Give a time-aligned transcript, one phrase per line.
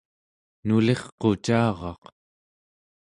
[0.65, 2.03] nulirqucaraq